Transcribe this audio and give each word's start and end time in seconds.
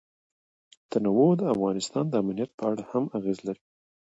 تنوع 0.91 1.31
د 1.37 1.41
افغانستان 1.53 2.05
د 2.09 2.13
امنیت 2.23 2.51
په 2.57 2.63
اړه 2.71 2.83
هم 2.91 3.03
اغېز 3.17 3.39
لري. 3.47 3.61